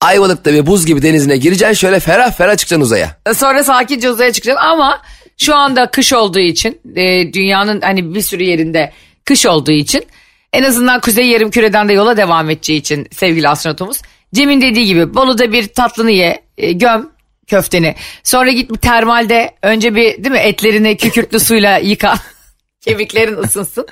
[0.00, 3.16] Ayvalık'ta bir buz gibi denizine gireceksin şöyle ferah ferah çıkacaksın uzaya.
[3.34, 5.02] Sonra sakince uzaya çıkacaksın ama
[5.38, 8.92] şu anda kış olduğu için e, dünyanın hani bir sürü yerinde
[9.24, 10.06] kış olduğu için
[10.52, 14.02] en azından kuzey yarım küreden de yola devam edeceği için sevgili astronotumuz.
[14.34, 17.10] Cem'in dediği gibi Bolu'da bir tatlını ye, e, göm
[17.46, 17.94] köfteni.
[18.24, 22.14] Sonra git bir termalde önce bir değil mi etlerini kükürtlü suyla yıka.
[22.80, 23.86] Kemiklerin ısınsın.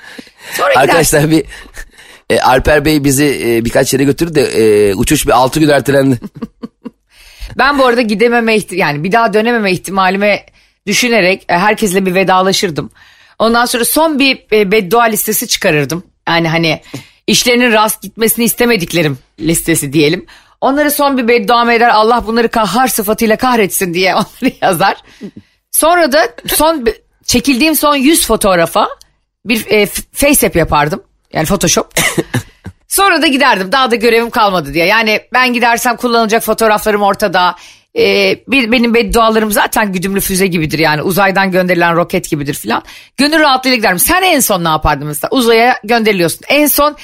[0.53, 0.79] Sonra gidersin.
[0.79, 1.45] Arkadaşlar bir
[2.29, 6.19] e, Alper Bey bizi e, birkaç yere götürdü de e, uçuş bir 6 gün ertelendi.
[7.57, 10.45] Ben bu arada gidememe yani bir daha dönememe ihtimalime
[10.87, 12.91] düşünerek e, herkesle bir vedalaşırdım.
[13.39, 16.03] Ondan sonra son bir e, beddua listesi çıkarırdım.
[16.29, 16.81] Yani hani
[17.27, 20.25] işlerinin rast gitmesini istemediklerim listesi diyelim.
[20.61, 24.97] Onları son bir beddua eder Allah bunları kahhar sıfatıyla kahretsin diye onları yazar.
[25.71, 26.85] Sonra da son
[27.25, 28.89] çekildiğim son 100 fotoğrafa
[29.45, 31.03] bir e, face app yapardım.
[31.33, 31.93] Yani Photoshop.
[32.87, 33.71] Sonra da giderdim.
[33.71, 34.85] Daha da görevim kalmadı diye.
[34.85, 37.55] Yani ben gidersem kullanılacak fotoğraflarım ortada.
[37.99, 41.01] Ee, bir, benim beddualarım zaten güdümlü füze gibidir yani.
[41.01, 42.83] Uzaydan gönderilen roket gibidir filan.
[43.17, 43.99] Gönül rahatlığıyla giderdim.
[43.99, 45.29] Sen en son ne yapardın mesela?
[45.31, 46.41] Uzaya gönderiliyorsun.
[46.49, 46.95] En son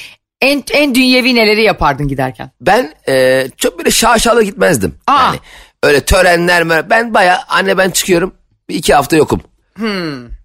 [0.41, 2.51] en, en dünyevi neleri yapardın giderken?
[2.62, 4.95] Ben e, çok böyle şaşalı gitmezdim.
[5.08, 5.23] Aa.
[5.23, 5.39] Yani
[5.84, 8.34] öyle törenler ben baya anne ben çıkıyorum
[8.69, 9.41] bir iki hafta yokum.
[9.79, 9.84] Ş-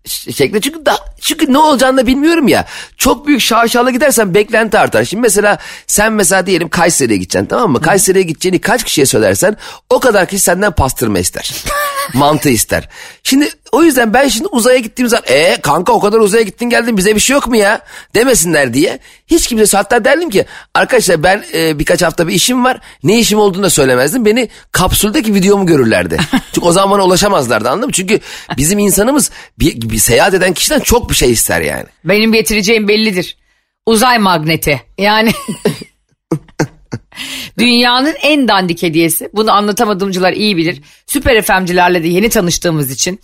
[0.06, 2.66] Şekli çünkü da, çünkü ne olacağını da bilmiyorum ya.
[2.96, 5.04] Çok büyük şaşalı gidersen beklenti artar.
[5.04, 7.80] Şimdi mesela sen mesela diyelim Kayseri'ye gideceksin tamam mı?
[7.80, 9.56] Kayseri'ye gideceğini kaç kişiye söylersen
[9.90, 11.54] o kadar kişi senden pastırma ister.
[12.14, 12.88] Mantı ister.
[13.22, 16.96] Şimdi o yüzden ben şimdi uzaya gittiğim zaman e kanka o kadar uzaya gittin geldin
[16.96, 17.80] bize bir şey yok mu ya
[18.14, 18.98] demesinler diye.
[19.26, 22.80] Hiç kimse hatta derdim ki arkadaşlar ben e, birkaç hafta bir işim var.
[23.02, 24.24] Ne işim olduğunu da söylemezdim.
[24.24, 26.18] Beni kapsüldeki videomu görürlerdi.
[26.54, 27.92] Çünkü o zaman bana ulaşamazlardı anladın mı?
[27.92, 28.20] Çünkü
[28.56, 31.86] bizim insanımız bir, bir seyahat eden kişiden çok bir şey ister yani.
[32.04, 33.36] Benim getireceğim bellidir.
[33.86, 34.82] Uzay magneti.
[34.98, 35.32] Yani
[37.58, 39.28] dünyanın en dandik hediyesi.
[39.34, 40.82] Bunu anlatamadımcılar iyi bilir.
[41.06, 43.20] Süper FM'cilerle de yeni tanıştığımız için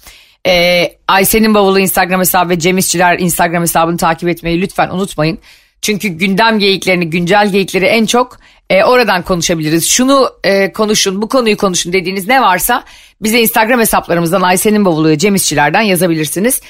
[0.47, 5.39] e, Ayşe'nin bavulu Instagram hesabı ve Cem İşçiler Instagram hesabını takip etmeyi lütfen unutmayın.
[5.83, 8.39] Çünkü gündem geyiklerini, güncel geyikleri en çok
[8.71, 9.89] e, oradan konuşabiliriz.
[9.89, 12.85] Şunu e, konuşun, bu konuyu konuşun dediğiniz ne varsa
[13.23, 16.61] bize Instagram hesaplarımızdan Ayşe'nin bavulu Cem İşçilerden yazabilirsiniz.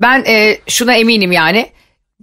[0.00, 1.70] Ben e, şuna eminim yani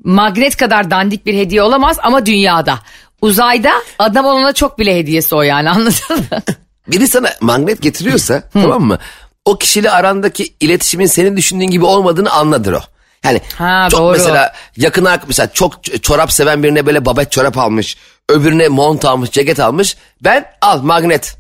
[0.03, 2.79] magnet kadar dandik bir hediye olamaz ama dünyada.
[3.21, 6.41] Uzayda adam olana çok bile hediyesi o yani anladın mı?
[6.87, 8.97] Biri sana magnet getiriyorsa tamam mı?
[9.45, 12.79] O kişiyle arandaki iletişimin senin düşündüğün gibi olmadığını anladır o.
[13.23, 14.11] Yani Ha, çok doğru.
[14.11, 17.97] mesela yakın mesela çok çorap seven birine böyle babet çorap almış.
[18.29, 19.97] Öbürüne mont almış, ceket almış.
[20.21, 21.35] Ben al magnet.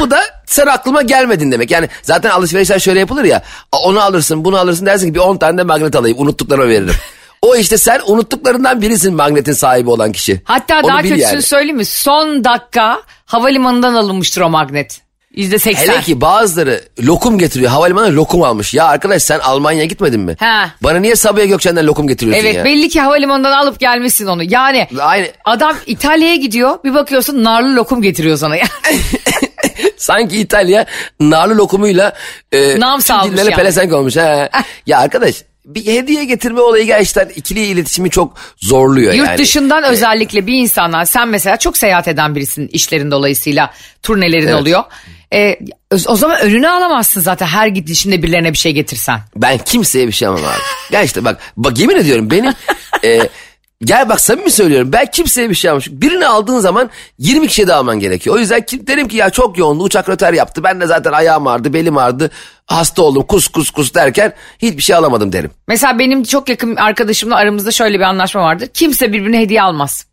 [0.00, 1.70] Bu da sen aklıma gelmedin demek.
[1.70, 3.42] Yani zaten alışverişler şöyle yapılır ya.
[3.72, 6.18] "A, Onu alırsın, bunu alırsın dersin ki bir 10 tane de magnet alayım.
[6.20, 6.94] Unuttuklarımı veririm.
[7.42, 10.40] O işte sen unuttuklarından birisin magnetin sahibi olan kişi.
[10.44, 11.42] Hatta Onu daha kötüsünü yani.
[11.42, 11.84] söyleyeyim mi?
[11.84, 15.00] Son dakika havalimanından alınmıştır o magnet.
[15.36, 15.92] Yüzde seksen.
[15.92, 17.70] Hele ki bazıları lokum getiriyor.
[17.70, 18.74] Havalimanına lokum almış.
[18.74, 20.36] Ya arkadaş sen Almanya'ya gitmedin mi?
[20.38, 20.68] He.
[20.82, 22.64] Bana niye Sabiha Gökçen'den lokum getiriyorsun Evet ya?
[22.64, 24.42] belli ki havalimanından alıp gelmişsin onu.
[24.42, 25.26] Yani Aynı.
[25.44, 28.56] adam İtalya'ya gidiyor bir bakıyorsun narlı lokum getiriyor sana.
[29.96, 30.86] Sanki İtalya
[31.20, 32.12] narlı lokumuyla
[32.52, 33.50] e, Nam tüm salmış yani.
[33.54, 34.16] pelesenk olmuş.
[34.16, 34.48] Ha.
[34.86, 35.34] ya arkadaş
[35.66, 39.38] bir hediye getirme olayı gerçekten ikili iletişimi çok zorluyor Yurt yani.
[39.38, 43.70] dışından özellikle bir insanlar sen mesela çok seyahat eden birisin işlerin dolayısıyla
[44.02, 44.54] turnelerin Evet.
[44.60, 44.82] oluyor.
[45.32, 45.58] Ee,
[46.06, 49.20] o zaman önüne alamazsın zaten her gidişinde birilerine bir şey getirsen.
[49.36, 50.60] Ben kimseye bir şey almam abi.
[50.90, 52.52] Gerçekten bak, bak yemin ediyorum benim
[53.04, 53.20] e,
[53.84, 55.80] gel bak samimi söylüyorum ben kimseye bir şey.
[55.80, 58.36] Çünkü Birini aldığın zaman 20 kişiye de alman gerekiyor.
[58.36, 60.64] O yüzden kim, derim ki ya çok yoğundu uçak röter yaptı.
[60.64, 62.30] Ben de zaten ayağım ağrıdı belim ağrıdı.
[62.66, 65.50] Hasta oldum kus kus kus derken hiçbir şey alamadım derim.
[65.68, 68.68] Mesela benim çok yakın arkadaşımla aramızda şöyle bir anlaşma vardır.
[68.74, 70.06] Kimse birbirine hediye almaz.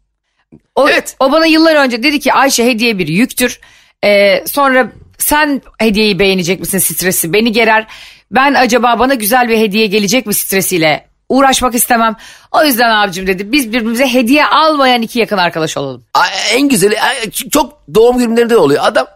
[0.76, 1.16] O, Evet.
[1.20, 3.60] o bana yıllar önce dedi ki Ayşe hediye bir yüktür.
[4.04, 7.88] Ee, sonra sen hediyeyi beğenecek misin stresi beni gerer.
[8.32, 12.16] Ben acaba bana güzel bir hediye gelecek mi stresiyle uğraşmak istemem.
[12.52, 16.04] O yüzden abicim dedi biz birbirimize hediye almayan iki yakın arkadaş olalım.
[16.14, 18.84] Ay, En güzeli ay, çok doğum günlerinde oluyor.
[18.86, 19.08] Adam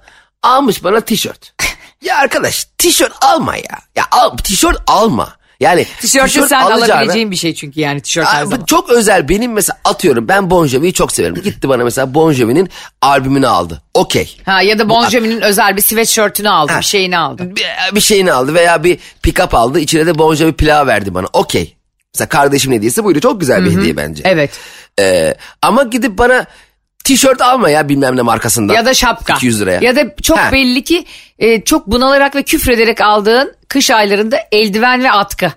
[0.43, 1.53] almış bana tişört.
[2.01, 3.77] ya arkadaş tişört alma ya.
[3.95, 5.37] Ya al, tişört alma.
[5.59, 8.65] Yani Tişörtü tişört sen alabileceğin bir şey çünkü yani tişört her Aa, bu zaman.
[8.65, 11.35] çok özel benim mesela atıyorum ben Bon Jovi'yi çok severim.
[11.35, 12.69] Gitti bana mesela Bon Jovi'nin
[13.01, 13.81] albümünü aldı.
[13.93, 14.37] Okey.
[14.45, 17.55] Ha ya da Bon Jovi'nin özel bir sweatshirt'ünü aldı, bir şeyini aldı.
[17.55, 17.65] Bir,
[17.95, 19.79] bir şeyini aldı veya bir pick-up aldı.
[19.79, 21.27] İçine de Bon Jovi plağı verdi bana.
[21.33, 21.76] Okey.
[22.17, 23.19] Mesela kardeşimin hediyesi buydu.
[23.19, 24.23] Çok güzel bir hediye bence.
[24.25, 24.51] Evet.
[24.99, 26.45] Ee, ama gidip bana
[27.03, 28.73] tişört alma ya bilmem ne markasından.
[28.73, 29.33] Ya da şapka.
[29.33, 29.79] 200 liraya.
[29.81, 30.51] Ya da çok Ha.
[30.51, 31.05] belli ki
[31.39, 35.51] e, çok bunalarak ve küfrederek aldığın kış aylarında eldiven ve atkı.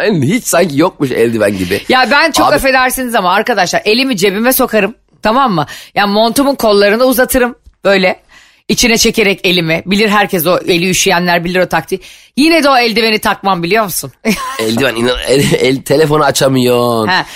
[0.22, 1.82] Hiç sanki yokmuş eldiven gibi.
[1.88, 5.66] Ya ben çok Abi- affedersiniz ama arkadaşlar elimi cebime sokarım tamam mı?
[5.94, 8.20] Yani montumun kollarını uzatırım böyle
[8.68, 9.82] içine çekerek elimi.
[9.86, 12.00] Bilir herkes o eli üşüyenler bilir o taktiği.
[12.36, 14.12] Yine de o eldiveni takmam biliyor musun?
[14.60, 17.06] Eldiven inan, el, el- telefonu açamıyorsun.
[17.08, 17.26] Ha.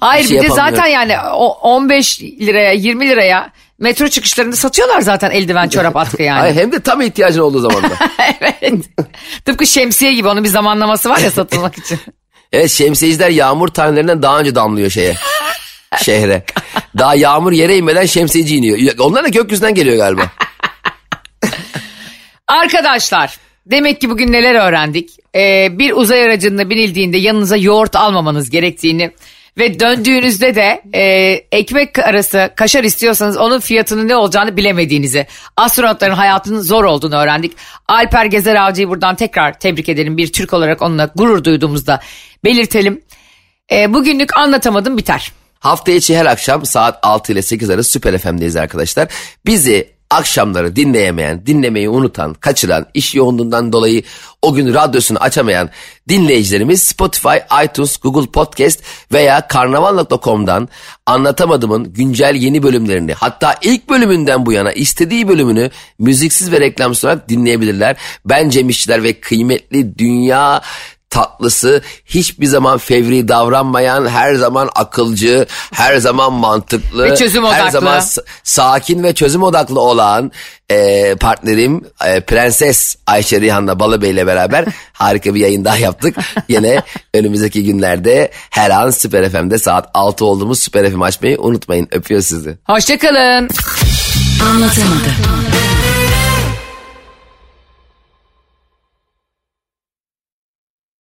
[0.00, 5.30] Hayır şey bir de zaten yani o 15 liraya 20 liraya metro çıkışlarında satıyorlar zaten
[5.30, 6.40] eldiven çorap atkı yani.
[6.40, 7.94] Ay, hem de tam ihtiyacın olduğu zaman da.
[8.40, 8.72] evet.
[9.44, 11.98] Tıpkı şemsiye gibi onun bir zamanlaması var ya satılmak için.
[12.52, 15.14] evet şemsiyeciler yağmur tanelerinden daha önce damlıyor şeye.
[16.02, 16.44] şehre.
[16.98, 18.98] Daha yağmur yere inmeden şemsiyeci iniyor.
[18.98, 20.30] Onlar da gökyüzünden geliyor galiba.
[22.48, 25.10] Arkadaşlar demek ki bugün neler öğrendik?
[25.34, 29.10] Ee, bir uzay aracında binildiğinde yanınıza yoğurt almamanız gerektiğini
[29.58, 31.02] ve döndüğünüzde de e,
[31.52, 35.26] ekmek arası kaşar istiyorsanız onun fiyatının ne olacağını bilemediğinizi,
[35.56, 37.52] astronotların hayatının zor olduğunu öğrendik.
[37.88, 40.16] Alper Gezer Avcı'yı buradan tekrar tebrik edelim.
[40.16, 42.00] Bir Türk olarak onunla gurur duyduğumuzda
[42.44, 43.02] belirtelim.
[43.72, 45.32] Ee, bugünlük anlatamadım biter.
[45.58, 49.08] Hafta içi her akşam saat 6 ile 8 arası Süper FM'deyiz arkadaşlar.
[49.46, 54.02] Bizi akşamları dinleyemeyen, dinlemeyi unutan, kaçıran, iş yoğunluğundan dolayı
[54.42, 55.70] o gün radyosunu açamayan
[56.08, 60.68] dinleyicilerimiz Spotify, iTunes, Google Podcast veya karnaval.com'dan
[61.06, 67.28] anlatamadığımın güncel yeni bölümlerini hatta ilk bölümünden bu yana istediği bölümünü müziksiz ve reklamsız olarak
[67.28, 67.96] dinleyebilirler.
[68.24, 70.62] Ben Cem İşçiler ve kıymetli dünya
[71.14, 77.70] tatlısı, hiçbir zaman fevri davranmayan, her zaman akılcı, her zaman mantıklı, Ve çözüm her odaklı.
[77.72, 80.32] zaman s- sakin ve çözüm odaklı olan
[80.70, 86.16] e, partnerim e, Prenses Ayşe Rihanna Balıbey ile beraber harika bir yayın daha yaptık.
[86.48, 86.82] Yine
[87.14, 91.88] önümüzdeki günlerde her an Süper FM'de saat 6 olduğumuz Süper FM açmayı unutmayın.
[91.92, 92.58] Öpüyor sizi.
[92.66, 93.48] Hoşçakalın.
[94.50, 95.73] Anlatamadım.